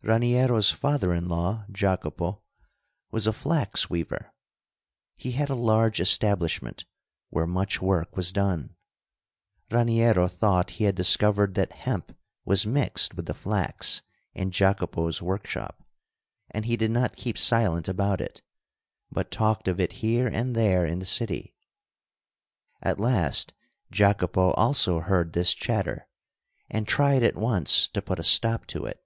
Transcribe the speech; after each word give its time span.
Raniero's 0.00 0.70
father 0.70 1.12
in 1.12 1.28
law, 1.28 1.66
Jacopo, 1.72 2.40
was 3.10 3.26
a 3.26 3.32
flax 3.32 3.90
weaver. 3.90 4.32
He 5.16 5.32
had 5.32 5.50
a 5.50 5.56
large 5.56 5.98
establishment, 5.98 6.84
where 7.30 7.48
much 7.48 7.82
work 7.82 8.16
was 8.16 8.30
done. 8.32 8.76
Raniero 9.72 10.28
thought 10.28 10.70
he 10.70 10.84
had 10.84 10.94
discovered 10.94 11.56
that 11.56 11.72
hemp 11.72 12.16
was 12.44 12.64
mixed 12.64 13.14
with 13.16 13.26
the 13.26 13.34
flax 13.34 14.00
in 14.34 14.52
Jacopo's 14.52 15.20
workshop, 15.20 15.84
and 16.52 16.64
he 16.64 16.76
did 16.76 16.92
not 16.92 17.16
keep 17.16 17.36
silent 17.36 17.88
about 17.88 18.20
it, 18.20 18.40
but 19.10 19.32
talked 19.32 19.66
of 19.66 19.80
it 19.80 19.94
here 19.94 20.28
and 20.28 20.54
there 20.54 20.86
in 20.86 21.00
the 21.00 21.06
city. 21.06 21.56
At 22.80 23.00
last 23.00 23.52
Jacopo 23.90 24.52
also 24.52 25.00
heard 25.00 25.32
this 25.32 25.52
chatter, 25.52 26.06
and 26.70 26.86
tried 26.86 27.24
at 27.24 27.36
once 27.36 27.88
to 27.88 28.00
put 28.00 28.20
a 28.20 28.24
stop 28.24 28.64
to 28.68 28.86
it. 28.86 29.04